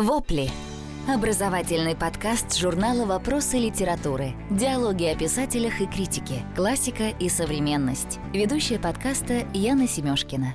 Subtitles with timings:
[0.00, 0.48] Вопли.
[1.12, 4.32] Образовательный подкаст журнала «Вопросы литературы».
[4.50, 6.42] Диалоги о писателях и критике.
[6.56, 8.18] Классика и современность.
[8.32, 10.54] Ведущая подкаста Яна Семёшкина.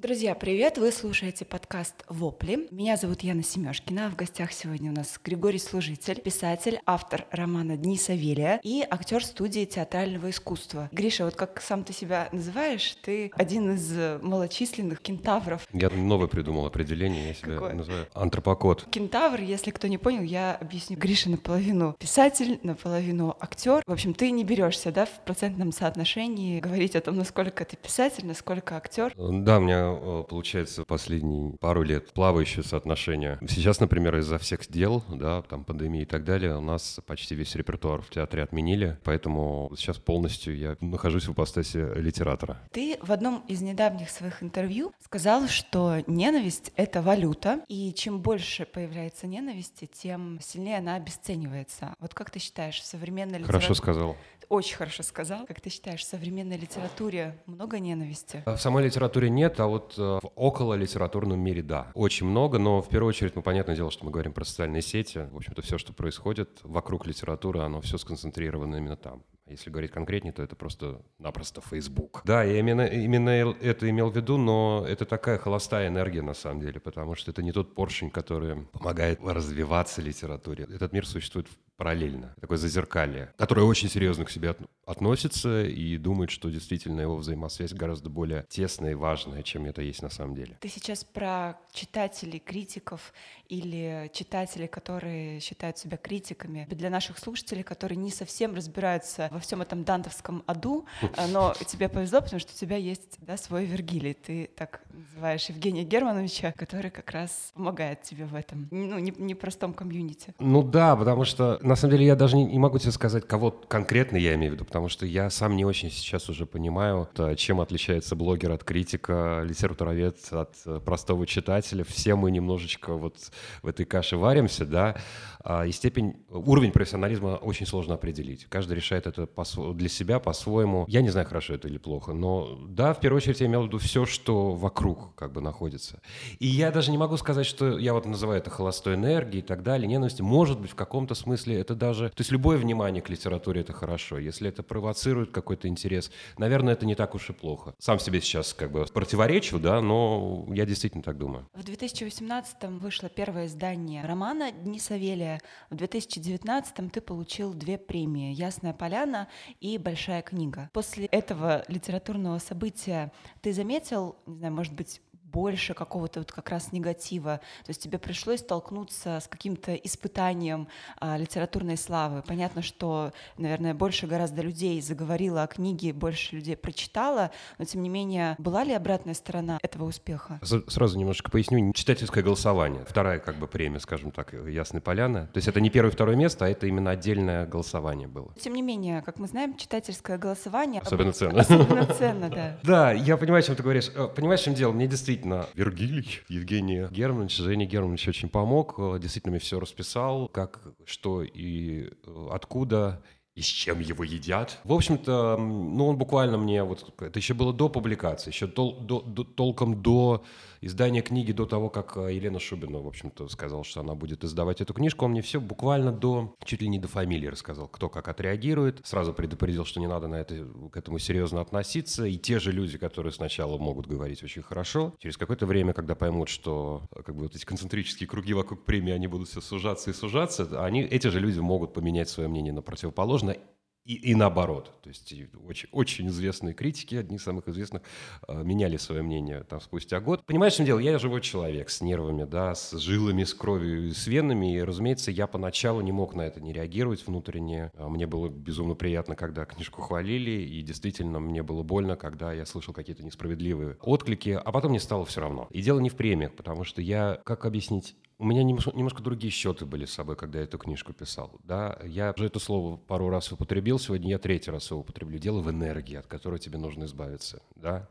[0.00, 0.78] Друзья, привет!
[0.78, 2.68] Вы слушаете подкаст «Вопли».
[2.70, 4.06] Меня зовут Яна Семёшкина.
[4.06, 9.24] а В гостях сегодня у нас Григорий Служитель, писатель, автор романа «Дни Савелия» и актер
[9.24, 10.88] студии театрального искусства.
[10.92, 15.66] Гриша, вот как сам ты себя называешь, ты один из малочисленных кентавров.
[15.72, 17.74] Я новое придумал определение, я себя Какое?
[17.74, 18.86] называю антропокод.
[18.92, 20.96] Кентавр, если кто не понял, я объясню.
[20.96, 23.82] Гриша наполовину писатель, наполовину актер.
[23.84, 28.26] В общем, ты не берешься, да, в процентном соотношении говорить о том, насколько ты писатель,
[28.26, 29.12] насколько актер.
[29.16, 33.38] Да, у меня э, получается последние пару лет плавающее соотношение.
[33.48, 37.54] Сейчас, например, из-за всех дел, да, там пандемии и так далее, у нас почти весь
[37.54, 42.60] репертуар в театре отменили, поэтому сейчас полностью я нахожусь в ипостаси литератора.
[42.72, 48.64] Ты в одном из недавних своих интервью сказал, что ненависть— это валюта, и чем больше
[48.64, 51.94] появляется ненависти, тем сильнее она обесценивается.
[52.00, 53.74] Вот как ты считаешь, в современной Хорошо литературе...
[53.74, 54.16] сказал.
[54.48, 55.44] Очень хорошо сказал.
[55.46, 58.42] Как ты считаешь, в современной литературе много ненависти?
[58.46, 61.90] В самой литературе нет, а вот э, в около литературном мире да.
[61.94, 65.28] Очень много, но в первую очередь, ну, понятное дело, что мы говорим про социальные сети.
[65.32, 69.22] В общем-то, все, что происходит вокруг литературы, оно все сконцентрировано именно там.
[69.50, 72.22] Если говорить конкретнее, то это просто-напросто Facebook.
[72.24, 76.60] Да, я именно, именно это имел в виду, но это такая холостая энергия на самом
[76.60, 80.64] деле, потому что это не тот поршень, который помогает развиваться литературе.
[80.64, 81.46] Этот мир существует
[81.76, 87.16] параллельно, такое зазеркалье, которое очень серьезно к себе от- относится и думает, что действительно его
[87.16, 90.56] взаимосвязь гораздо более тесная и важная, чем это есть на самом деле.
[90.60, 93.12] Ты сейчас про читателей, критиков
[93.48, 96.66] или читателей, которые считают себя критиками.
[96.68, 100.84] Для наших слушателей, которые не совсем разбираются во всем этом дантовском аду,
[101.16, 104.14] а, но тебе повезло, потому что у тебя есть да, свой Вергилий.
[104.14, 109.72] Ты так называешь Евгения Германовича, который как раз помогает тебе в этом, ну, не- непростом
[109.72, 110.34] комьюнити.
[110.40, 113.52] Ну да, потому что на самом деле я даже не, не могу тебе сказать, кого
[113.52, 117.34] конкретно я имею в виду, потому что я сам не очень сейчас уже понимаю, то,
[117.36, 121.84] чем отличается блогер от критика, литературовед от э, простого читателя.
[121.84, 123.16] Все мы немножечко вот
[123.62, 124.96] в этой каше варимся, да,
[125.44, 128.46] а, и степень, уровень профессионализма очень сложно определить.
[128.46, 129.27] Каждый решает это
[129.74, 130.84] для себя по-своему.
[130.88, 133.66] Я не знаю, хорошо это или плохо, но да, в первую очередь я имел в
[133.66, 136.00] виду все, что вокруг как бы находится.
[136.38, 139.62] И я даже не могу сказать, что я вот называю это холостой энергией и так
[139.62, 140.20] далее, ненависть.
[140.20, 142.10] Может быть, в каком-то смысле это даже...
[142.10, 144.18] То есть любое внимание к литературе— это хорошо.
[144.18, 147.74] Если это провоцирует какой-то интерес, наверное, это не так уж и плохо.
[147.78, 151.48] Сам себе сейчас как бы противоречу, да, но я действительно так думаю.
[151.54, 155.40] В 2018-м вышло первое издание романа «Дни Савелия».
[155.70, 159.17] В 2019-м ты получил две премии «Ясная поляна»
[159.60, 160.70] и «Большая книга».
[160.72, 165.00] После этого литературного события ты заметил, не знаю, может быть,
[165.32, 167.40] больше какого-то вот как раз негатива.
[167.64, 170.68] То есть тебе пришлось столкнуться с каким-то испытанием
[171.00, 172.22] а, литературной славы.
[172.26, 177.88] Понятно, что, наверное, больше гораздо людей заговорило о книге, больше людей прочитало, но тем не
[177.88, 180.38] менее, была ли обратная сторона этого успеха?
[180.42, 181.72] С- Сразу немножко поясню.
[181.72, 182.84] Читательское голосование.
[182.88, 185.26] Вторая как бы премия, скажем так, «Ясная поляна».
[185.32, 188.32] То есть это не первое и второе место, а это именно отдельное голосование было.
[188.40, 190.80] Тем не менее, как мы знаем, читательское голосование...
[190.82, 191.40] Особенно ценно.
[191.40, 192.58] Особенно ценно, да.
[192.62, 193.90] Да, я понимаю, о чем ты говоришь.
[193.94, 194.72] Э, Понимаешь, в чем дело?
[194.72, 195.17] Мне действительно
[195.54, 198.74] Вергилий, Евгений Германович, Женя Германович очень помог.
[198.78, 203.02] Э, Действительно мне все расписал, как, что и э, откуда
[203.34, 204.58] и с чем его едят.
[204.64, 209.00] В общем-то, ну, он буквально мне, вот это еще было до публикации, еще тол- до-
[209.02, 210.24] до- толком до
[210.60, 214.60] издания книги, до того, как э, Елена Шубина, в общем-то, сказала, что она будет издавать
[214.60, 218.08] эту книжку, он мне все буквально до, чуть ли не до фамилии рассказал, кто как
[218.08, 222.52] отреагирует, сразу предупредил, что не надо на это, к этому серьезно относиться, и те же
[222.52, 227.14] люди, которые сначала могут говорить очень хорошо, через какое-то время, когда поймут, что э, как
[227.14, 231.08] бы вот эти концентрические круги вокруг премии, они будут все сужаться и сужаться, они, эти
[231.08, 233.38] же люди могут поменять свое мнение на противоположное,
[233.88, 234.70] и, и наоборот.
[234.82, 235.14] То есть
[235.46, 237.82] очень, очень известные критики, одни из самых известных,
[238.28, 240.24] э, меняли свое мнение там спустя год.
[240.26, 240.78] Понимаешь, в чем дело?
[240.78, 244.56] Я живой человек с нервами, да, с жилами, с кровью, с венами.
[244.56, 247.72] И, разумеется, я поначалу не мог на это не реагировать внутренне.
[247.78, 252.44] А Мне было безумно приятно, когда книжку хвалили, и действительно мне было больно, когда я
[252.44, 255.48] слышал какие-то несправедливые отклики, а потом мне стало все равно.
[255.50, 259.64] И дело не в премиях, потому что я, как объяснить, у меня немножко, другие счеты
[259.64, 261.38] были с собой, когда я эту книжку писал.
[261.44, 261.78] Да?
[261.84, 265.18] Я уже это слово пару раз употребил, сегодня я третий раз его употреблю.
[265.18, 267.42] Дело в энергии, от которой тебе нужно избавиться.
[267.54, 267.88] Да?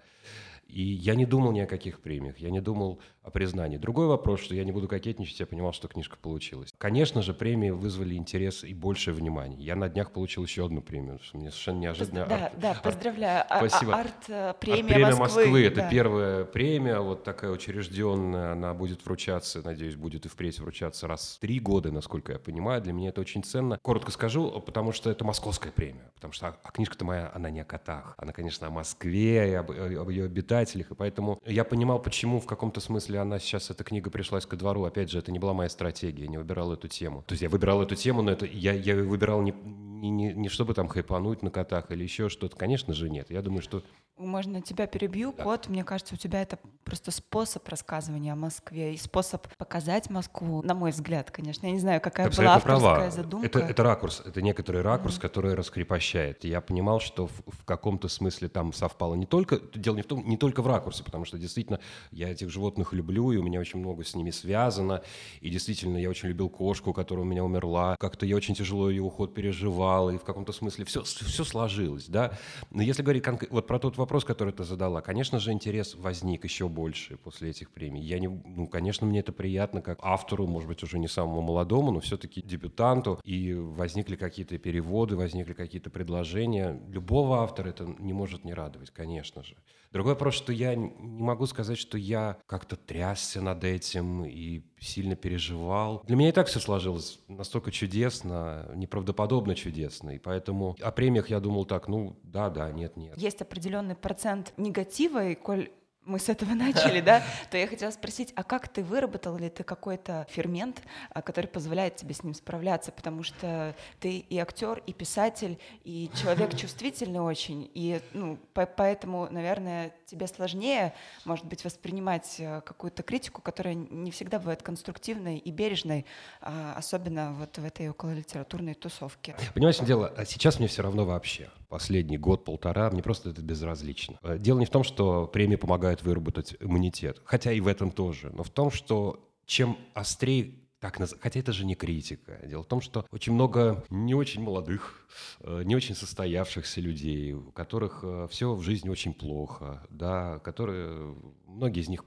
[0.67, 3.77] И я не думал ни о каких премиях, я не думал о признании.
[3.77, 6.73] Другой вопрос, что я не буду кокетничать, я понимал, что книжка получилась.
[6.77, 9.59] Конечно же, премии вызвали интерес и большее внимание.
[9.59, 12.25] Я на днях получил еще одну премию, что мне совершенно неожиданно.
[12.25, 13.43] Да, арт, да, поздравляю.
[13.49, 13.95] А, а, Спасибо.
[13.95, 15.41] Арт-премия арт премия Москвы.
[15.43, 15.65] Москвы.
[15.65, 15.89] Это да.
[15.89, 21.39] первая премия, вот такая учрежденная, она будет вручаться, надеюсь, будет и впредь вручаться раз в
[21.39, 22.81] три года, насколько я понимаю.
[22.81, 23.77] Для меня это очень ценно.
[23.81, 27.59] Коротко скажу, потому что это московская премия, потому что а, а книжка-то моя, она не
[27.59, 32.01] о котах, она, конечно, о Москве и об, об ее обитателях, и поэтому я понимал,
[32.01, 34.83] почему в каком-то смысле она сейчас, эта книга пришлась ко двору.
[34.83, 37.23] Опять же, это не была моя стратегия, я не выбирал эту тему.
[37.27, 40.49] То есть я выбирал эту тему, но это я, я выбирал не, не, не, не
[40.49, 42.55] чтобы там хайпануть на котах или еще что-то.
[42.55, 43.29] Конечно же, нет.
[43.29, 43.83] Я думаю, что
[44.17, 45.43] можно тебя перебью, да.
[45.43, 45.67] кот.
[45.67, 50.73] Мне кажется, у тебя это просто способ рассказывания о Москве и способ показать Москву, на
[50.73, 51.65] мой взгляд, конечно.
[51.65, 53.11] Я не знаю, какая Ты была авторская права.
[53.11, 53.45] задумка.
[53.45, 55.21] Это, это ракурс, это некоторый ракурс, mm-hmm.
[55.21, 56.43] который раскрепощает.
[56.43, 60.27] Я понимал, что в, в каком-то смысле там совпало не только, дело не в том,
[60.27, 61.79] не только в ракурсе, потому что действительно
[62.11, 65.01] я этих животных люблю, и у меня очень много с ними связано,
[65.41, 69.01] и действительно я очень любил кошку, которая у меня умерла, как-то я очень тяжело ее
[69.01, 72.31] уход переживал, и в каком-то смысле все, все сложилось, да.
[72.71, 75.93] Но если говорить конк- вот про тот вопрос, вопрос, который ты задала, конечно же, интерес
[75.95, 78.01] возник еще больше после этих премий.
[78.01, 81.91] Я не, ну, конечно, мне это приятно как автору, может быть, уже не самому молодому,
[81.91, 83.19] но все-таки дебютанту.
[83.25, 86.79] И возникли какие-то переводы, возникли какие-то предложения.
[86.87, 89.57] Любого автора это не может не радовать, конечно же.
[89.91, 95.15] Другой вопрос, что я не могу сказать, что я как-то трясся над этим и сильно
[95.15, 96.03] переживал.
[96.05, 100.11] Для меня и так все сложилось настолько чудесно, неправдоподобно чудесно.
[100.11, 103.17] И поэтому о премиях я думал так, ну да, да, нет, нет.
[103.17, 105.69] Есть определенный процент негатива, и коль
[106.07, 109.63] мы с этого начали, да, то я хотела спросить, а как ты выработал ли ты
[109.63, 110.81] какой-то фермент,
[111.11, 116.09] а, который позволяет тебе с ним справляться, потому что ты и актер, и писатель, и
[116.15, 120.93] человек чувствительный очень, и ну, по поэтому, наверное, тебе сложнее,
[121.25, 126.05] может быть, воспринимать э, какую-то критику, которая не всегда бывает конструктивной и бережной,
[126.41, 129.35] а, особенно вот в этой окололитературной тусовке.
[129.53, 131.49] Понимаешь, дело, а сейчас мне все равно вообще.
[131.69, 134.17] Последний год-полтора мне просто это безразлично.
[134.23, 138.31] Э, дело не в том, что премии помогают выработать иммунитет, хотя и в этом тоже,
[138.33, 141.15] но в том, что чем острее так наз...
[141.19, 142.39] Хотя это же не критика.
[142.45, 145.07] Дело в том, что очень много не очень молодых,
[145.39, 151.15] э, не очень состоявшихся людей, у которых э, все в жизни очень плохо, да, которые,
[151.45, 152.05] многие из них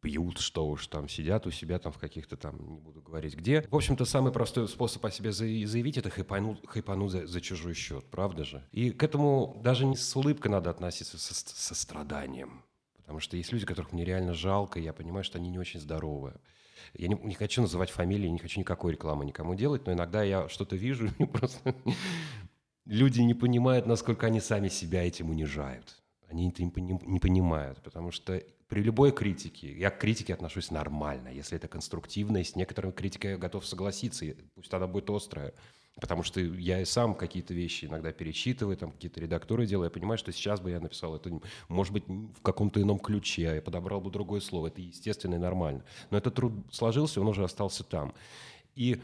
[0.00, 3.62] пьют, что уж там, сидят у себя там в каких-то там, не буду говорить где.
[3.70, 8.04] В общем-то, самый простой способ о себе заявить– это хайпануть, хайпануть за, за чужой счет,
[8.10, 8.66] правда же?
[8.72, 12.64] И к этому даже не с улыбкой надо относиться, со, со страданием.
[12.96, 15.80] Потому что есть люди, которых мне реально жалко, и я понимаю, что они не очень
[15.80, 16.36] здоровые.
[16.94, 20.48] Я не, не хочу называть фамилии, не хочу никакой рекламы никому делать, но иногда я
[20.48, 21.74] что-то вижу, и просто
[22.84, 26.02] люди не понимают, насколько они сами себя этим унижают.
[26.28, 31.56] Они это не понимают, потому что при любой критике, я к критике отношусь нормально, если
[31.56, 35.54] это конструктивно, и с некоторой критикой я готов согласиться, пусть она будет острая.
[36.00, 40.16] Потому что я и сам какие-то вещи иногда перечитываю, там какие-то редактуры делаю, я понимаю,
[40.16, 44.00] что сейчас бы я написал это, может быть, в каком-то ином ключе, а я подобрал
[44.00, 44.68] бы другое слово.
[44.68, 45.84] Это естественно и нормально.
[46.10, 48.14] Но этот труд сложился, он уже остался там.
[48.76, 49.00] И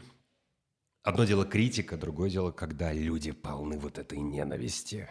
[1.03, 5.09] одно дело критика, другое дело, когда люди полны вот этой ненависти.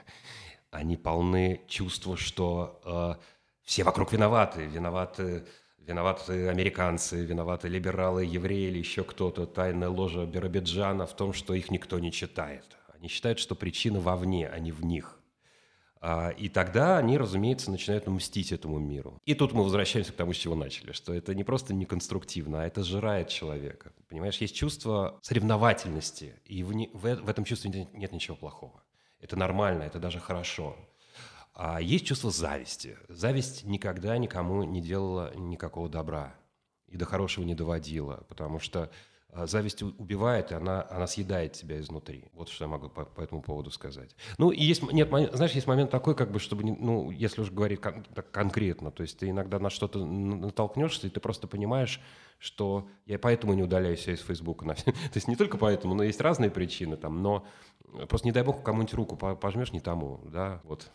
[0.71, 3.23] Они полны чувства, что э,
[3.63, 5.47] все вокруг виноваты, виноваты
[5.87, 11.71] Виноваты американцы, виноваты либералы, евреи или еще кто-то, тайная ложа Биробиджана в том, что их
[11.71, 12.65] никто не читает.
[12.95, 15.21] Они считают, что причина вовне, а не в них.
[16.01, 19.21] А, и тогда они, разумеется, начинают мстить этому миру.
[19.27, 22.67] И тут мы возвращаемся к тому, с чего начали, что это не просто неконструктивно, а
[22.67, 23.93] это сжирает человека.
[24.09, 28.83] Понимаешь, есть чувство соревновательности, и в, не, в, в этом чувстве нет, нет ничего плохого.
[29.21, 30.77] Это нормально, это даже хорошо.
[31.55, 32.99] А есть чувство зависти.
[33.09, 36.35] Зависть никогда никому не делала никакого добра
[36.89, 38.91] и до хорошего не доводила, потому что
[39.35, 42.25] зависть убивает, и она, она съедает тебя изнутри.
[42.33, 44.15] Вот что я могу по, по этому поводу сказать.
[44.39, 47.81] Ну, и есть, нет, знаешь, есть момент такой, как бы, чтобы, ну, если уж говорить
[47.81, 52.01] кон- так конкретно, то есть ты иногда на что-то натолкнешься, и ты просто понимаешь,
[52.39, 54.67] что я поэтому не удаляюсь из Фейсбука.
[54.85, 57.47] то есть не только поэтому, но есть разные причины там, но
[58.09, 60.91] Просто не дай бог кому-нибудь руку пожмешь не тому, да, вот.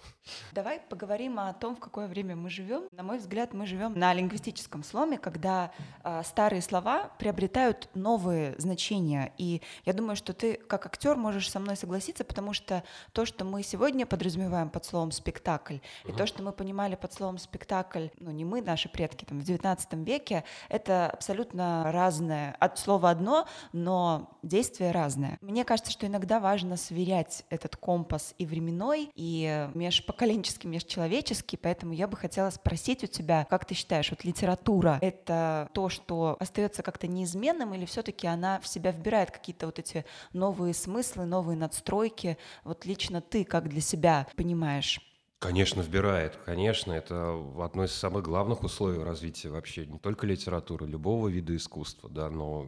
[0.51, 2.89] Давай поговорим о том, в какое время мы живем.
[2.91, 5.71] На мой взгляд, мы живем на лингвистическом сломе, когда
[6.03, 9.33] э, старые слова приобретают новые новые значения.
[9.37, 13.43] И я думаю, что ты как актер можешь со мной согласиться, потому что то, что
[13.43, 16.09] мы сегодня подразумеваем под словом спектакль, uh-huh.
[16.09, 19.43] и то, что мы понимали под словом спектакль, ну не мы, наши предки там в
[19.43, 22.55] XIX веке, это абсолютно разное.
[22.59, 25.37] От слова одно, но действие разное.
[25.41, 32.07] Мне кажется, что иногда важно сверять этот компас и временной, и межпоколенческий, межчеловеческий, поэтому я
[32.07, 37.07] бы хотела спросить у тебя, как ты считаешь, вот литература— это то, что остается как-то
[37.07, 37.85] неизменным, или
[38.19, 42.37] все-таки она в себя вбирает какие-то вот эти новые смыслы, новые надстройки?
[42.63, 44.99] Вот лично ты как для себя понимаешь?
[45.39, 46.37] Конечно, вбирает.
[46.45, 52.09] Конечно, это одно из самых главных условий развития вообще не только литературы, любого вида искусства,
[52.09, 52.67] да, но,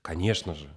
[0.00, 0.70] конечно же,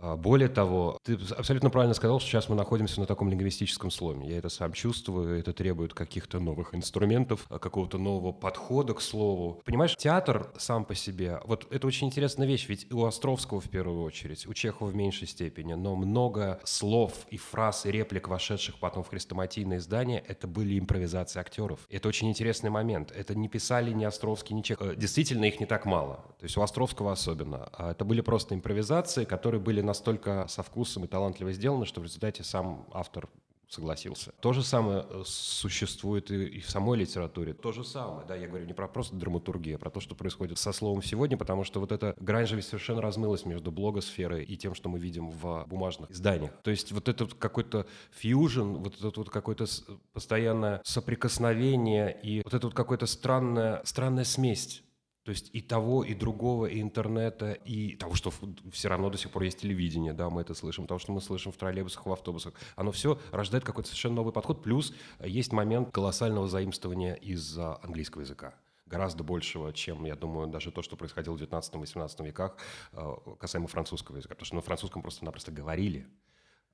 [0.00, 4.28] более того, ты абсолютно правильно сказал, что сейчас мы находимся на таком лингвистическом сломе.
[4.28, 9.62] Я это сам чувствую, это требует каких-то новых инструментов, а, какого-то нового подхода к слову.
[9.64, 14.02] Понимаешь, театр сам по себе, вот это очень интересная вещь, ведь у Островского в первую
[14.02, 19.02] очередь, у Чехова в меньшей степени, но много слов и фраз и реплик, вошедших потом
[19.02, 21.80] в хрестоматийное издание, это были импровизации актеров.
[21.90, 23.12] Это очень интересный момент.
[23.12, 24.88] Это не писали ни Островский, ни Чехов.
[24.88, 26.16] Э, действительно, их не так мало.
[26.38, 27.68] То есть у Островского особенно.
[27.72, 32.04] А это были просто импровизации, которые были настолько со вкусом и талантливо сделано, что в
[32.04, 33.28] результате сам автор
[33.68, 34.32] согласился.
[34.40, 37.52] То же самое э, существует и, в самой литературе.
[37.52, 40.58] То же самое, да, я говорю не про просто драматургию, а про то, что происходит
[40.58, 44.74] со словом сегодня, потому что вот эта грань же совершенно размылась между блогосферой и тем,
[44.74, 46.52] что мы видим в бумажных изданиях.
[46.62, 49.66] То есть вот этот какой-то фьюжн, вот это вот какое-то
[50.12, 54.84] постоянное соприкосновение и вот это вот какое-то странная, странная смесь
[55.26, 58.32] то есть и того, и другого, и интернета, и того, что
[58.70, 61.50] все равно до сих пор есть телевидение, да, мы это слышим, того, что мы слышим
[61.50, 64.62] в троллейбусах, в автобусах, оно все рождает какой-то совершенно новый подход.
[64.62, 68.54] Плюс есть момент колоссального заимствования из английского языка
[68.86, 72.56] гораздо большего, чем, я думаю, даже то, что происходило в 19-18 веках
[72.92, 74.36] э, касаемо французского языка.
[74.36, 76.06] Потому что на французском просто-напросто говорили.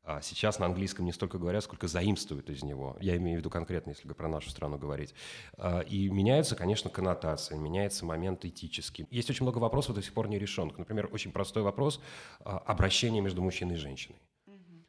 [0.04, 2.96] А сейчас на английском не столько говорят, сколько заимствуют из него.
[3.00, 5.14] Я имею в виду конкретно, если про нашу страну говорить.
[5.56, 9.06] А, и меняются, конечно, коннотации, меняется момент этический.
[9.10, 10.76] Есть очень много вопросов до сих пор не решенных.
[10.76, 12.00] Например, очень простой вопрос
[12.40, 14.18] а, обращения между мужчиной и женщиной.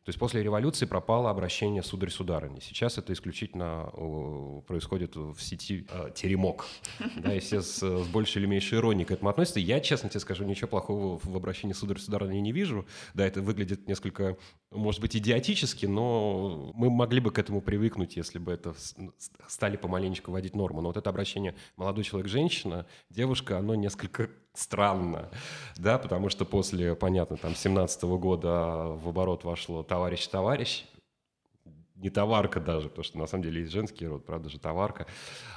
[0.04, 2.60] То есть после революции пропало обращение сударь-сударыни.
[2.60, 3.90] Сейчас это исключительно
[4.68, 6.66] происходит в сети э, теремок.
[7.16, 9.62] Да, и все с, с большей или меньшей иронией к этому относятся.
[9.62, 12.86] Я, честно тебе скажу, ничего плохого в обращении сударь-сударыни не вижу.
[13.14, 14.36] Да, это выглядит несколько,
[14.74, 18.74] может быть, идиотически, но мы могли бы к этому привыкнуть, если бы это
[19.48, 20.82] стали помаленечку вводить норму.
[20.82, 25.30] Но вот это обращение молодой человек-женщина, девушка, оно несколько странно,
[25.78, 30.86] да, потому что после, понятно, там, 17 года в оборот вошло «товарищ-товарищ»,
[31.96, 35.08] не товарка даже, потому что на самом деле есть женский род, правда же товарка.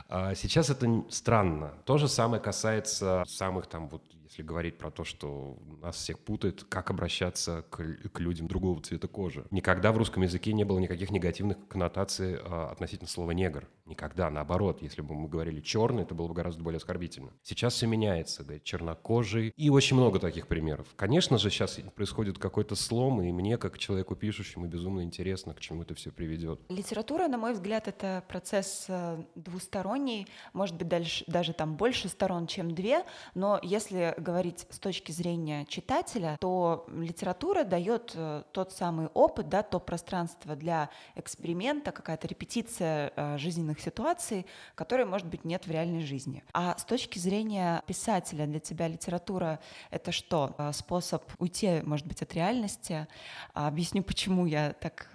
[0.09, 1.75] А сейчас это странно.
[1.85, 6.65] То же самое касается самых там вот если говорить про то, что нас всех путает,
[6.65, 9.47] как обращаться к, к людям другого цвета кожи.
[9.51, 13.69] Никогда в русском языке не было никаких негативных коннотаций а, относительно слова «негр».
[13.87, 14.83] Никогда, наоборот.
[14.83, 17.31] Если бы мы говорили «черный», это было бы гораздо более оскорбительно.
[17.43, 19.53] Сейчас все меняется, говорит, чернокожий.
[19.57, 20.89] И очень много таких примеров.
[20.97, 25.83] Конечно же, сейчас происходит какой-то слом, и мне, как человеку пишущему, безумно интересно, к чему
[25.83, 26.61] это все приведет.
[26.69, 32.49] Литература, на мой взгляд, это процесс э, двусторонний, может быть, дальше, даже там больше сторон,
[32.49, 39.07] чем две, но если говорить с точки зрения читателя, то литература дает э, тот самый
[39.09, 43.39] опыт, да, то пространство для эксперимента, какая-то репетиция э,
[43.77, 46.43] жизненных ситуаций, которой, может быть, нет в реальной жизни.
[46.53, 49.59] А с точки зрения писателя для тебя литература—
[49.91, 50.55] это что?
[50.59, 53.07] Э, способ уйти, может быть, от реальности?
[53.55, 55.09] А, объясню, почему я так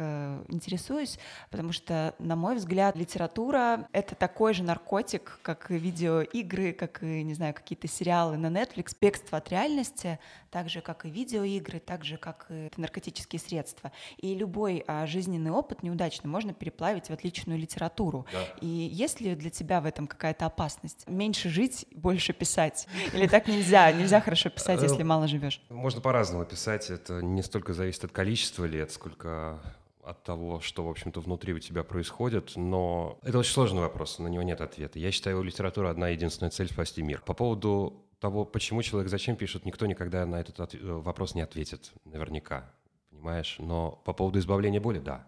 [0.49, 1.19] интересуюсь.
[1.49, 7.23] Потому что, на мой взгляд, литература— это такой же наркотик, как и видеоигры, как и,
[7.23, 12.03] не знаю, какие-то сериалы на Netflix, бегства от реальности, так же, как и видеоигры, так
[12.03, 13.91] же, как и наркотические средства.
[14.17, 18.25] И любой а, жизненный опыт неудачный можно переплавить в отличную литературу.
[18.31, 18.50] Да.
[18.59, 21.07] И есть ли для тебя в этом какая-то опасность?
[21.07, 22.87] Меньше жить, больше писать?
[23.13, 23.91] Или так нельзя?
[23.91, 25.61] Нельзя хорошо писать, если мало живешь?
[25.69, 26.89] Можно по-разному писать.
[26.89, 29.61] Это не столько зависит от количества лет, сколько
[30.03, 34.27] от того, что, в общем-то, внутри у тебя происходит, но это очень сложный вопрос, на
[34.27, 34.99] него нет ответа.
[34.99, 37.21] Я считаю, у литературы одна единственная цель— спасти мир.
[37.25, 41.91] По поводу того, почему человек зачем пишет, никто никогда на этот э, вопрос не ответит
[42.05, 42.71] наверняка,
[43.09, 43.55] понимаешь?
[43.59, 45.27] Но по поводу избавления боли, да,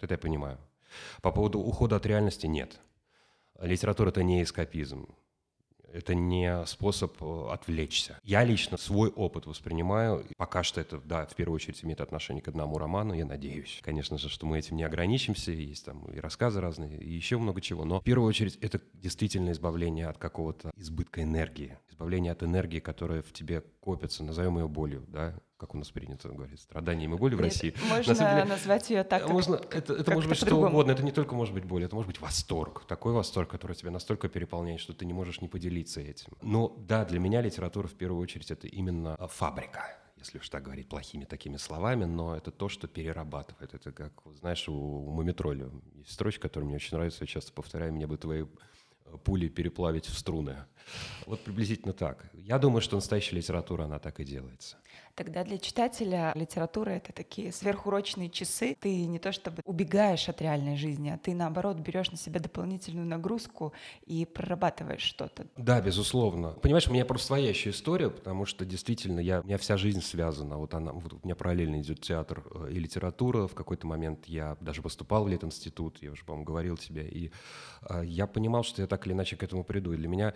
[0.00, 0.58] это я понимаю.
[1.22, 2.80] По поводу ухода от реальности, нет.
[3.60, 5.08] Литература— это не эскапизм.
[5.92, 8.18] Это не способ э, отвлечься.
[8.22, 10.26] Я лично свой опыт воспринимаю.
[10.36, 13.80] Пока что это, да, в первую очередь имеет отношение к одному роману, я надеюсь.
[13.82, 15.50] Конечно же, что мы этим не ограничимся.
[15.50, 17.84] Есть там и рассказы разные, и еще много чего.
[17.84, 21.78] Но в первую очередь это действительно избавление от какого-то избытка энергии.
[21.88, 26.28] Избавление от энергии, которая в тебе копится, назовем ее болью, да, как у нас принято
[26.28, 27.74] говорить, страданием и болью в России.
[27.88, 29.28] Можно деле, назвать ее так.
[29.28, 30.92] Можно, как, это, это как может быть что угодно.
[30.92, 32.84] Это не только может быть боль, это может быть восторг.
[32.86, 36.32] Такой восторг, который тебя настолько переполняет, что ты не можешь не поделиться этим.
[36.42, 40.64] Но да, для меня литература в первую очередь это именно а, фабрика если уж так
[40.64, 43.74] говорить плохими такими словами, но это то, что перерабатывает.
[43.74, 47.92] Это как, знаешь, у, у Мумитроли есть строчка, которая мне очень нравится, я часто повторяю,
[47.92, 50.56] мне бы твои э, пули переплавить в струны.
[51.26, 52.30] Вот приблизительно так.
[52.34, 54.76] Я думаю, что настоящая литература, она так и делается.
[55.18, 58.76] Тогда для читателя литература— это такие сверхурочные часы.
[58.80, 63.04] Ты не то чтобы убегаешь от реальной жизни, а ты, наоборот, берешь на себя дополнительную
[63.04, 63.72] нагрузку
[64.06, 65.48] и прорабатываешь что-то.
[65.56, 66.50] Да, безусловно.
[66.50, 70.02] Понимаешь, у меня просто своя еще история, потому что действительно я, у меня вся жизнь
[70.02, 70.56] связана.
[70.56, 73.48] Вот, она, вот у меня параллельно идет театр э, и литература.
[73.48, 77.08] В какой-то момент я даже поступал в Лет-институт, я уже, по-моему, говорил тебе.
[77.08, 77.32] И
[77.90, 79.92] э, я понимал, что я так или иначе к этому приду.
[79.92, 80.34] И для меня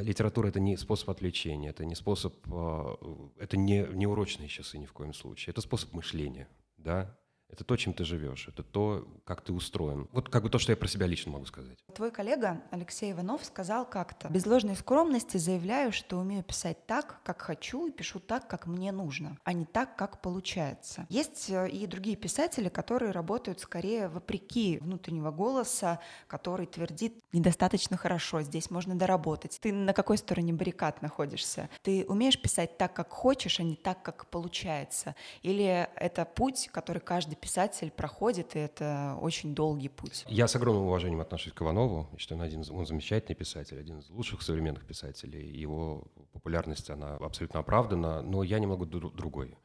[0.00, 2.96] литература это не способ отвлечения, это не способ, а,
[3.38, 7.18] это не, не урочные часы ни в коем случае, это способ мышления, да,
[7.52, 10.08] это то, чем ты живешь, это то, как ты устроен.
[10.12, 11.78] Вот как бы то, что я про себя лично могу сказать.
[11.94, 17.42] Твой коллега Алексей Иванов сказал как-то, без ложной скромности заявляю, что умею писать так, как
[17.42, 21.06] хочу, и пишу так, как мне нужно, а не так, как получается.
[21.10, 28.40] Есть э, и другие писатели, которые работают скорее вопреки внутреннего голоса, который твердит недостаточно хорошо,
[28.40, 29.58] здесь можно доработать.
[29.60, 31.68] Ты на какой стороне баррикад находишься?
[31.82, 35.14] Ты умеешь писать так, как хочешь, а не так, как получается?
[35.42, 40.24] Или это путь, который каждый писатель проходит, и это очень долгий путь.
[40.28, 42.08] Я с огромным уважением отношусь к Иванову.
[42.12, 45.44] Я считаю, он, один, он замечательный писатель, один из лучших современных писателей.
[45.50, 49.58] Его популярность, она абсолютно оправдана, но я немного другой.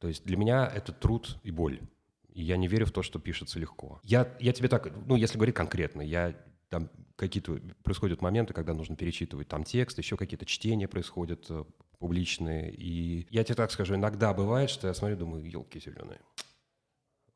[0.00, 1.80] То есть для меня это труд и боль.
[2.28, 4.00] И я не верю в то, что пишется легко.
[4.02, 6.36] Я, я тебе так, ну, если говорить конкретно, я
[6.68, 11.64] там какие-то происходят моменты, когда нужно перечитывать там текст, еще какие-то чтения происходят э,
[11.98, 12.74] публичные.
[12.74, 16.20] И я тебе так скажу, иногда бывает, что я смотрю, думаю, елки зеленые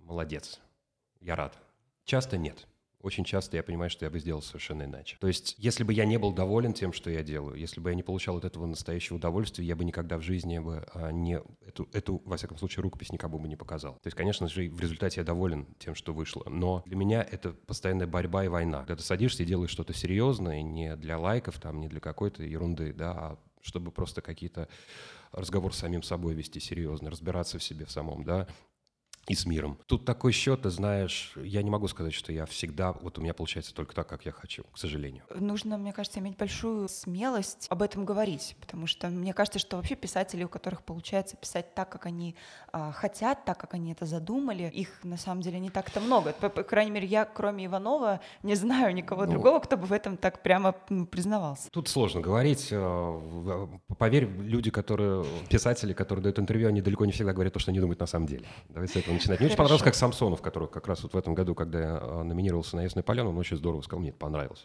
[0.09, 0.61] молодец,
[1.21, 1.57] я рад.
[2.05, 2.67] Часто нет.
[3.00, 5.19] Очень часто я понимаю, что я бы сделал совершенно иначе.
[5.21, 7.95] То есть, если бы я не был доволен тем, что я делаю, если бы я
[7.95, 11.88] не получал от этого настоящего удовольствия, я бы никогда в жизни бы а, не эту,
[11.93, 13.95] эту, во всяком случае, рукопись никому бы не показал.
[13.95, 16.43] То есть, конечно же, в результате я доволен тем, что вышло.
[16.49, 18.81] Но для меня это постоянная борьба и война.
[18.81, 22.93] Когда ты садишься и делаешь что-то серьезное, не для лайков, там, не для какой-то ерунды,
[22.93, 24.69] да, а чтобы просто какие-то
[25.33, 28.49] разговор с самим собой вести серьезно, разбираться в себе в самом, да,
[29.29, 29.79] и с миром.
[29.87, 33.35] Тут такой счет, ты знаешь, я не могу сказать, что я всегда, вот у меня
[33.35, 35.23] получается только так, как я хочу, к сожалению.
[35.35, 39.95] Нужно, мне кажется, иметь большую смелость об этом говорить, потому что мне кажется, что вообще
[39.97, 42.35] писатели, у которых получается писать так, как они
[42.73, 46.33] а, хотят, так, как они это задумали, их на самом деле не так-то много.
[46.33, 49.93] По, по крайней мере, я, кроме Иванова, не знаю никого ну, другого, кто бы в
[49.93, 51.71] этом так прямо признавался.
[51.71, 52.69] Тут сложно говорить.
[52.71, 57.71] Э, поверь, люди, которые, писатели, которые дают интервью, они далеко не всегда говорят то, что
[57.71, 58.47] они думают на самом деле.
[58.69, 59.40] Давайте с этого начинать.
[59.40, 62.22] Мне очень понравилось, как Самсонов, который как раз вот в этом году, когда я а,
[62.22, 64.64] номинировался на «Ясную поляну», он очень здорово сказал, мне это понравилось.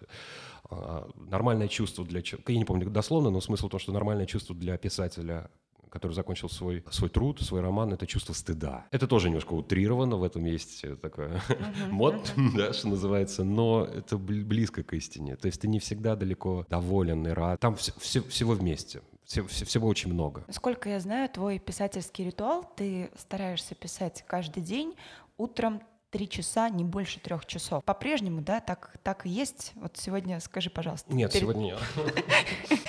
[0.69, 2.21] А, нормальное чувство для...
[2.47, 5.49] Я не помню дословно, но смысл в том, что нормальное чувство для писателя
[5.89, 8.87] который закончил свой, свой труд, свой роман, это чувство стыда.
[8.89, 11.27] Это тоже немножко утрировано, в этом есть такой
[11.91, 15.35] мод, да, что называется, но это близко к истине.
[15.35, 17.59] То есть ты не всегда далеко доволен и рад.
[17.59, 20.45] Там все, все, всего вместе всего очень много.
[20.49, 24.95] Сколько я знаю, твой писательский ритуал, ты стараешься писать каждый день
[25.38, 25.81] утром
[26.13, 27.83] три часа, не больше трех часов.
[27.83, 29.71] По-прежнему, да, так, так и есть?
[29.73, 31.12] Вот сегодня скажи, пожалуйста.
[31.12, 31.41] Нет, перед...
[31.41, 31.79] сегодня нет.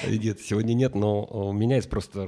[0.23, 2.21] Нет, сегодня нет, но у меня есть просто,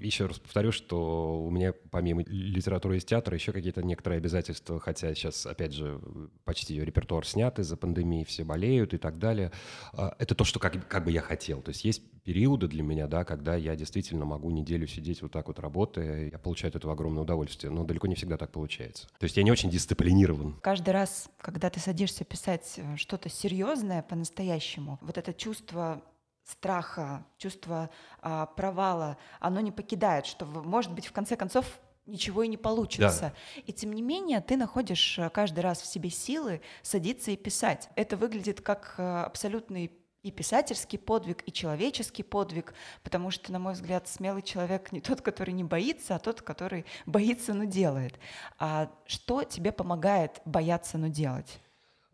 [0.00, 5.12] еще раз повторю, что у меня помимо литературы из театра еще какие-то некоторые обязательства, хотя
[5.12, 6.00] сейчас, опять же,
[6.44, 9.50] почти репертуар снят из-за пандемии, все болеют и так далее.
[9.92, 11.62] А, это то, что как, как бы я хотел.
[11.62, 15.46] То есть есть периоды для меня, да, когда я действительно могу неделю сидеть вот так
[15.46, 19.06] вот работая, я получаю от этого огромное удовольствие, но далеко не всегда так получается.
[19.20, 20.54] То есть я не очень дисциплинирован.
[20.60, 26.02] Каждый раз, когда ты садишься писать э, что-то серьезное по-настоящему, вот это чувство
[26.42, 32.48] страха, чувство а, провала, оно не покидает, что, может быть, в конце концов ничего и
[32.48, 33.32] не получится.
[33.56, 33.62] Да.
[33.66, 37.88] И тем не менее ты находишь э, каждый раз в себе силы садиться и писать.
[37.94, 39.92] Это выглядит как э, абсолютный
[40.26, 45.20] и писательский подвиг, и человеческий подвиг, потому что, на мой взгляд, смелый человек не тот,
[45.20, 48.18] который не боится, а тот, который боится, но делает.
[48.58, 51.60] А что тебе помогает бояться, но делать?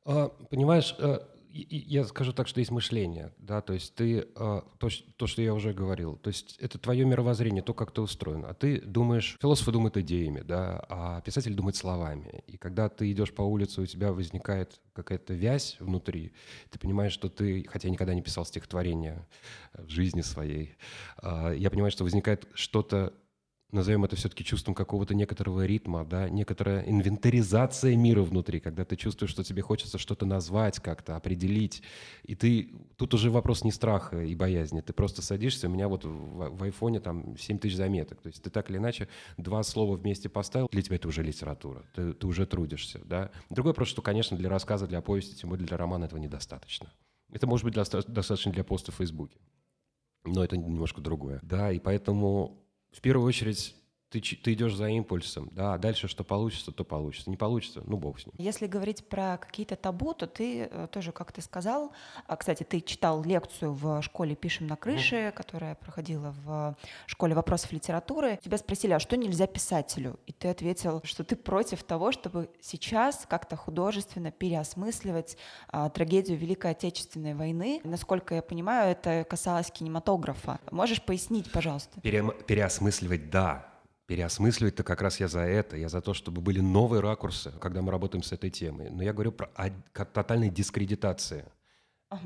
[0.05, 1.21] А, понимаешь, э,
[1.53, 5.55] я скажу так, что есть мышление, да, то есть ты, а, то, то, что я
[5.55, 9.73] уже говорил, то есть это твое мировоззрение, то, как ты устроен, а ты думаешь, философы
[9.73, 14.13] думают идеями, да, а писатель думает словами, и когда ты идешь по улице, у тебя
[14.13, 16.33] возникает какая-то вязь внутри,
[16.71, 19.29] ты понимаешь, что ты, хотя я никогда не писал стихотворения
[19.75, 20.77] в жизни своей,
[21.19, 23.13] а, я понимаю, что возникает что-то
[23.73, 29.31] назовем это все-таки чувством какого-то некоторого ритма, да, некоторая инвентаризация мира внутри, когда ты чувствуешь,
[29.31, 31.83] что тебе хочется что-то назвать как-то, определить,
[32.23, 36.05] и ты, тут уже вопрос не страха и боязни, ты просто садишься, у меня вот
[36.05, 39.09] в, в айфоне там 7 тысяч заметок, то есть ты так или иначе
[39.39, 43.31] два слова вместе поставил, для тебя это уже литература, ты, ты уже трудишься, да.
[43.49, 46.93] Другой вопрос, что, конечно, для рассказа, для повести, тем более для романа этого недостаточно.
[47.33, 49.39] Это может быть достаточно для поста в Фейсбуке,
[50.25, 52.62] но это немножко другое, да, и поэтому
[52.93, 53.75] в первую очередь
[54.13, 57.31] ты, ты идешь за импульсом, да, а дальше что получится, то получится.
[57.31, 58.35] Не получится, ну бог с ним.
[58.37, 61.93] Если говорить про какие-то табу, то ты э, тоже, как ты сказал,
[62.27, 65.33] а, кстати, ты читал лекцию в школе «Пишем на крыше», mm.
[65.33, 68.39] которая проходила в школе вопросов литературы.
[68.43, 70.21] Тебя спросили, а что нельзя писателю?
[70.27, 76.73] И ты ответил, что ты против того, чтобы сейчас как-то художественно переосмысливать а, трагедию Великой
[76.73, 77.81] Отечественной войны.
[77.85, 80.61] Насколько я понимаю, это касалось кинематографа.
[80.71, 82.01] Можешь пояснить, пожалуйста?
[82.03, 83.72] Пере переосмысливать, да
[84.13, 87.91] переосмысливать-то как раз я за это, я за то, чтобы были новые ракурсы, когда мы
[87.91, 88.91] работаем с этой темой.
[88.91, 89.49] Но я говорю про
[90.13, 91.47] тотальной дискредитации.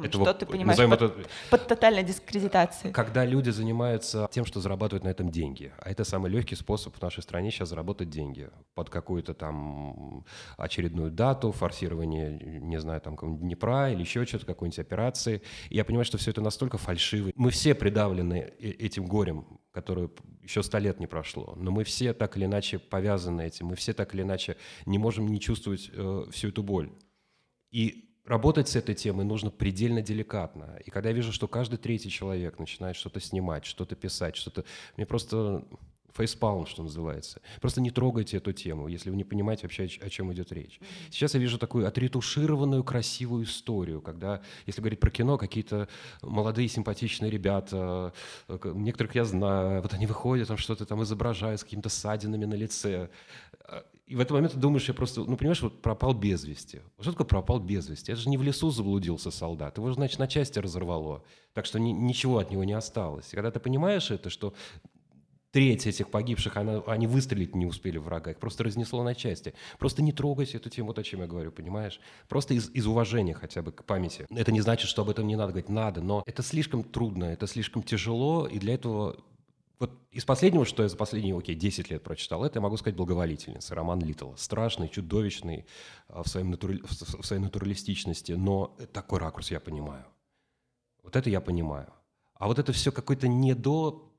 [0.02, 2.92] Этого, что ты понимаешь под, это, под тотальной дискредитацией?
[2.92, 5.72] Когда люди занимаются тем, что зарабатывают на этом деньги.
[5.78, 8.50] А это самый легкий способ в нашей стране сейчас заработать деньги.
[8.74, 10.24] Под какую-то там
[10.56, 15.42] очередную дату, форсирование, не знаю, там Днепра или еще что-то, какой-нибудь операции.
[15.70, 17.30] И я понимаю, что все это настолько фальшиво.
[17.34, 20.10] Мы все придавлены э, этим горем, которое
[20.42, 21.54] еще сто лет не прошло.
[21.56, 23.66] Но мы все так или иначе повязаны этим.
[23.66, 26.90] Мы все так или иначе не можем не чувствовать э, всю эту боль.
[27.70, 30.78] И работать с этой темой нужно предельно деликатно.
[30.84, 34.64] И когда я вижу, что каждый третий человек начинает что-то снимать, что-то писать, что-то...
[34.96, 35.64] Мне просто
[36.16, 37.40] facepalm, что называется.
[37.60, 40.80] Просто не трогайте эту тему, если вы не понимаете вообще, о чем идет речь.
[41.10, 45.88] Сейчас я вижу такую отретушированную красивую историю, когда, если говорить про кино, какие-то
[46.22, 48.12] молодые симпатичные ребята,
[48.48, 52.54] э, некоторых я знаю, вот они выходят, там что-то там изображают с какими-то ссадинами на
[52.54, 53.10] лице.
[54.06, 56.80] И в этот момент ты думаешь, я просто, ну, понимаешь, вот пропал без вести.
[57.00, 58.12] Что такое пропал без вести?
[58.12, 59.78] Это же не в лесу заблудился солдат.
[59.78, 61.24] Его, значит, на части разорвало.
[61.54, 63.32] Так что ни, ничего от него не осталось.
[63.32, 64.54] И когда ты понимаешь это, что
[65.50, 69.54] треть этих погибших, она, они выстрелить не успели врага, их просто разнесло на части.
[69.78, 71.98] Просто не трогайте эту тему, вот о чем я говорю, понимаешь?
[72.28, 74.26] Просто из, из уважения хотя бы к памяти.
[74.30, 77.46] Это не значит, что об этом не надо говорить, надо, но это слишком трудно, это
[77.46, 79.16] слишком тяжело, и для этого
[79.78, 82.96] вот из последнего, что я за последние, окей, 10 лет прочитал, это я могу сказать
[82.96, 84.34] «Благоволительница», роман Литтла.
[84.36, 85.66] Страшный, чудовищный
[86.08, 86.72] а, в, своем натур...
[86.82, 90.04] в своей натуралистичности, но такой ракурс я понимаю.
[91.02, 91.92] Вот это я понимаю.
[92.34, 94.10] А вот это все какой-то не до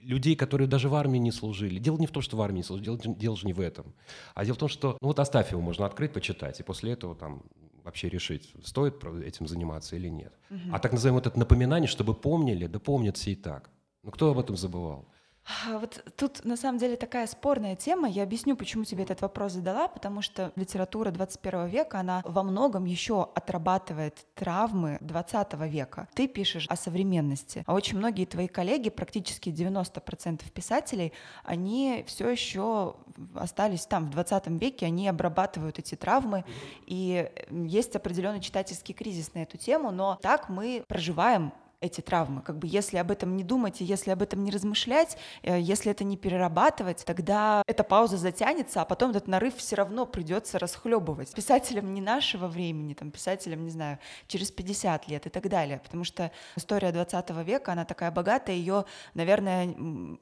[0.00, 1.78] людей, которые даже в армии не служили.
[1.78, 3.94] Дело не в том, что в армии не служили, дело, дело же не в этом.
[4.34, 7.14] А дело в том, что, ну вот оставь его, можно открыть, почитать, и после этого
[7.14, 7.42] там
[7.82, 10.34] вообще решить, стоит этим заниматься или нет.
[10.50, 10.60] Угу.
[10.72, 13.70] А так называемое вот это напоминание, чтобы помнили, да помнят все и так.
[14.08, 15.04] Ну кто об этом забывал?
[15.44, 18.08] А, вот тут на самом деле такая спорная тема.
[18.08, 22.86] Я объясню, почему тебе этот вопрос задала, потому что литература 21 века, она во многом
[22.86, 26.08] еще отрабатывает травмы 20 века.
[26.14, 31.12] Ты пишешь о современности, а очень многие твои коллеги, практически 90% писателей,
[31.44, 32.96] они все еще
[33.34, 36.46] остались там, в 20 веке, они обрабатывают эти травмы,
[36.86, 42.42] и есть определенный читательский кризис на эту тему, но так мы проживаем эти травмы.
[42.42, 45.92] Как бы если об этом не думать и если об этом не размышлять, э, если
[45.92, 51.32] это не перерабатывать, тогда эта пауза затянется, а потом этот нарыв все равно придется расхлебывать.
[51.34, 55.78] Писателям не нашего времени, там, писателям, не знаю, через 50 лет и так далее.
[55.78, 59.74] Потому что история 20 века, она такая богатая, ее, наверное,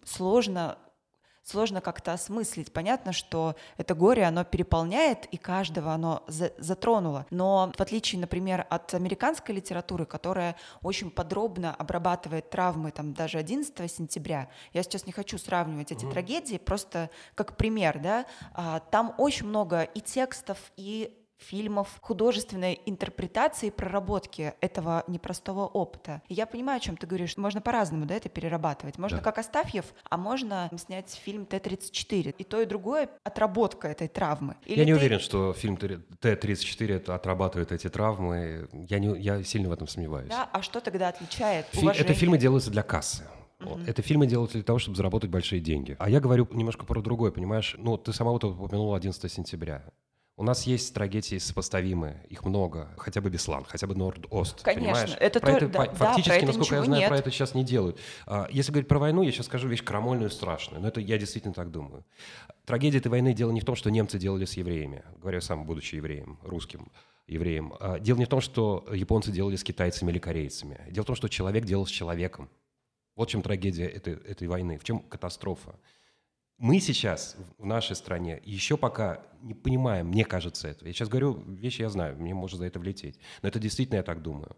[0.05, 0.79] сложно
[1.47, 2.73] сложно как-то осмыслить.
[2.73, 7.27] Понятно, что это горе, оно переполняет, и каждого оно за затронуло.
[7.31, 13.91] Но в отличие, например, от американской литературы, которая очень подробно обрабатывает травмы там даже 11
[13.91, 16.11] сентября, я сейчас не хочу сравнивать эти mm-hmm.
[16.11, 23.69] трагедии, просто как пример, да, а, там очень много и текстов, и фильмов, художественной интерпретации
[23.69, 26.23] и проработки этого непростого опыта.
[26.29, 27.37] И я понимаю, о чем ты говоришь.
[27.37, 28.99] Можно по-разному да, это перерабатывать.
[28.99, 29.25] Можно да.
[29.25, 32.35] как Астафьев, а можно снять фильм Т-34.
[32.37, 34.57] И то, и другое— отработка этой травмы.
[34.65, 34.99] Или я не ты...
[34.99, 38.69] уверен, что фильм Т-34 это отрабатывает эти травмы.
[38.73, 40.29] Я, не, я сильно в этом сомневаюсь.
[40.29, 43.25] Да, а что тогда отличает Фи- Это фильмы делаются для кассы.
[43.61, 43.89] Uh-huh.
[43.89, 45.97] Это фильмы делаются для того, чтобы заработать большие деньги.
[45.99, 47.75] А я говорю немножко про другое, понимаешь?
[47.79, 49.83] Ну, ты сама вот упомянула 11 сентября.
[50.39, 54.63] У нас есть трагедии сопоставимые, их много, хотя бы Беслан, хотя бы Норд-Ост.
[54.65, 55.17] Понимаешь?
[55.19, 57.09] это про то- это, да, по- да, фактически, про это насколько я знаю, нет.
[57.09, 57.99] про это сейчас не делают.
[58.27, 61.17] А, Если говорить про войну, я сейчас скажу вещь крамольную и страшную, но это я
[61.17, 62.05] действительно так думаю.
[62.67, 65.95] Трагедия этой войны дело не в том, что немцы делали с евреями, говорю сам, будучи
[65.95, 66.93] евреем, русским
[67.27, 67.73] евреем.
[67.81, 70.79] А, Дело не в том, что японцы делали с китайцами или корейцами.
[70.91, 72.51] Дело в том, что человек делал с человеком.
[73.17, 75.77] Вот в чем трагедия этой, этой войны, в чем катастрофа.
[76.59, 80.89] Мы сейчас в- нашей стране еще пока не понимаем, мне кажется, этого.
[80.89, 83.19] Я сейчас говорю вещи, я знаю, мне может за это влететь.
[83.43, 84.57] Но это действительно я так думаю.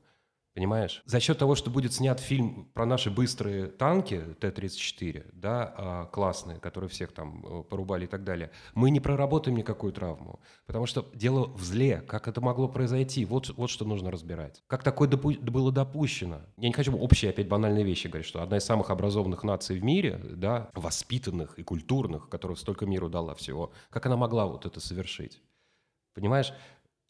[0.59, 1.03] Понимаешь?
[1.05, 6.59] За счет того, что будет снят фильм про наши быстрые танки Т-34, да, а, классные,
[6.59, 10.41] которые всех там э, порубали и так далее, мы не проработаем никакую травму.
[10.67, 12.03] Потому что дело в зле.
[12.09, 13.25] Как это могло произойти?
[13.25, 14.65] Вот, вот что нужно разбирать.
[14.67, 16.41] Как такое допу- было допущено?
[16.57, 19.85] Я не хочу общие опять банальные вещи говорить, что одна из самых образованных наций в
[19.85, 24.81] мире, да, воспитанных и культурных, которая столько миру дала всего, как она могла вот это
[24.81, 25.41] совершить?
[26.15, 26.53] Понимаешь?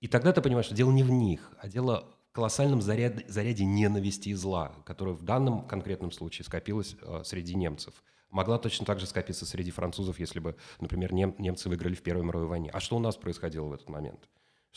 [0.00, 4.30] И тогда ты понимаешь, что дело не в них, а дело колоссальном заряде, заряде ненависти
[4.30, 8.02] и зла, которое в данном конкретном случае скопилось э, среди немцев.
[8.30, 12.24] Могла точно так же скопиться среди французов, если бы, например, нем- немцы выиграли в Первой
[12.24, 12.70] мировой войне.
[12.72, 14.28] А что у нас происходило в этот момент?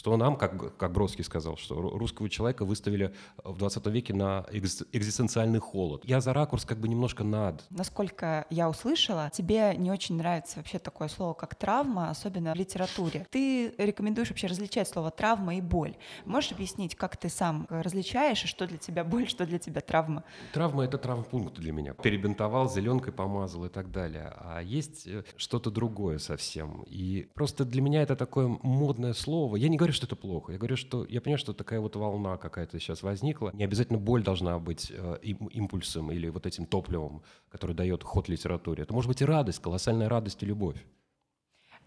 [0.02, 4.48] Что нам, как, как Бродский сказал, что ру- русского человека выставили в 20 веке на
[4.52, 6.02] экзис- экзистенциальный холод.
[6.06, 7.64] Я за ракурс как бы немножко над.
[7.70, 13.28] Насколько я услышала, тебе не очень нравится вообще такое слово, как травма, особенно в литературе.
[13.30, 15.96] Ты рекомендуешь вообще различать слово травма и боль.
[16.26, 19.82] Можешь объяснить, как ты сам э, различаешь, и что для тебя боль, что для тебя
[19.82, 20.24] травма?
[20.52, 21.94] Травма– это травмпункт для меня.
[21.94, 24.34] Перебинтовал, зеленкой помазал и так далее.
[24.40, 26.82] А есть э, что-то другое совсем.
[26.88, 29.58] И просто для меня это такое модное слово.
[29.58, 30.52] Я не говорю, что это плохо.
[30.52, 33.52] Я говорю, что я понимаю, что такая вот волна какая-то сейчас возникла.
[33.54, 38.30] Не обязательно боль должна быть э, им- импульсом или вот этим топливом, который дает ход
[38.30, 38.84] литературе.
[38.84, 40.78] Это может быть и радость, колоссальная радость и любовь.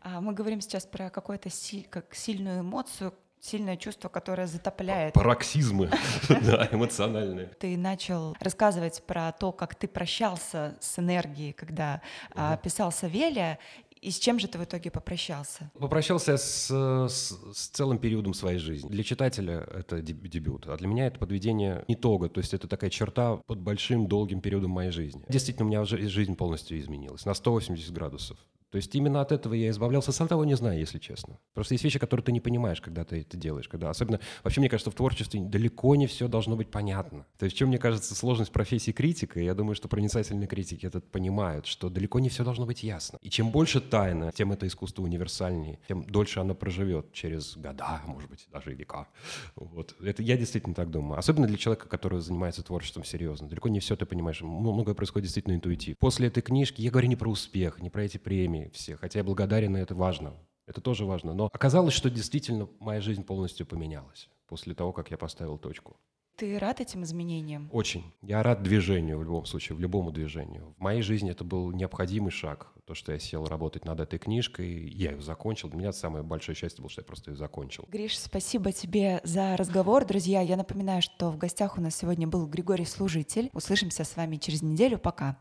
[0.03, 5.13] А мы говорим сейчас про какую-то си- как сильную эмоцию, сильное чувство, которое затопляет.
[5.15, 5.91] Пароксизмы
[6.29, 7.47] да, эмоциональные.
[7.59, 12.01] Ты начал рассказывать про то, как ты прощался с энергией, когда
[12.35, 13.59] а, писал Савелия,
[14.05, 15.71] и с чем же ты в итоге попрощался?
[15.79, 18.89] Попрощался с, с- с целым периодом своей жизни.
[18.89, 22.91] Для читателя это деб- дебют, а для меня это подведение итога, то есть это такая
[22.91, 25.25] черта под большим долгим периодом моей жизни.
[25.29, 28.37] Действительно, у меня жи- жизнь полностью изменилась на 180 градусов.
[28.75, 31.39] То есть именно от этого я избавлялся, сам того не знаю, если честно.
[31.55, 33.69] Просто есть вещи, которые ты не понимаешь, когда ты это делаешь.
[33.69, 37.25] Когда, особенно, вообще, мне кажется, в творчестве далеко не все должно быть понятно.
[37.39, 40.87] То есть в чем, мне кажется, сложность профессии критика, и я думаю, что проницательные критики
[40.87, 43.21] это понимают, что далеко не все должно быть ясно.
[43.23, 48.29] И чем больше тайна, тем это искусство универсальнее, тем дольше оно проживет через года, может
[48.29, 49.07] быть, даже и века.
[49.55, 49.95] Вот.
[50.03, 51.21] Это я действительно так думаю.
[51.21, 53.47] Особенно для человека, который занимается творчеством серьезно.
[53.49, 54.43] Далеко не все ты понимаешь.
[54.43, 55.97] Многое происходит действительно интуитивно.
[56.01, 59.25] После этой книжки я говорю не про успех, не про эти премии все, хотя я
[59.25, 60.35] благодарен, и это важно.
[60.67, 61.35] Это тоже важно.
[61.35, 65.97] Но оказалось, что действительно моя жизнь полностью поменялась после того, как я поставил точку.
[66.37, 67.69] Ты рад этим изменениям?
[67.73, 68.13] Очень.
[68.21, 70.75] Я рад движению в любом случае, в любому движению.
[70.77, 72.73] В моей жизни это был необходимый шаг.
[72.87, 75.69] То, что я сел работать над этой книжкой, я ее закончил.
[75.69, 77.85] Для меня самое большое счастье было, что я просто ее закончил.
[77.89, 80.05] Гриш, спасибо тебе за разговор.
[80.05, 83.49] Друзья, я напоминаю, что в гостях у нас сегодня был Григорий Служитель.
[83.53, 84.99] Услышимся с вами через неделю.
[84.99, 85.39] Пока.